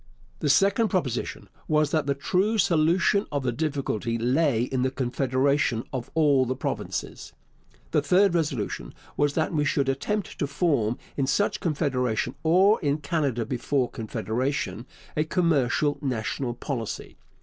The 0.39 0.49
second 0.49 0.87
proposition 0.87 1.47
was 1.67 1.91
that 1.91 2.07
the 2.07 2.15
true 2.15 2.57
solution 2.57 3.27
of 3.31 3.43
the 3.43 3.51
difficulty 3.51 4.17
lay 4.17 4.63
in 4.63 4.81
the 4.81 4.89
confederation 4.89 5.83
of 5.93 6.09
all 6.15 6.43
the 6.47 6.55
provinces. 6.55 7.33
The 7.91 8.01
third 8.01 8.33
resolution 8.33 8.95
was 9.15 9.33
that 9.35 9.53
we 9.53 9.63
should 9.63 9.87
attempt 9.89 10.39
to 10.39 10.47
form 10.47 10.97
in 11.17 11.27
such 11.27 11.59
confederation, 11.59 12.33
or 12.41 12.81
in 12.81 12.97
Canada 12.97 13.45
before 13.45 13.91
Confederation, 13.91 14.87
a 15.15 15.23
commercial 15.23 15.99
national 16.01 16.55
policy. 16.55 17.15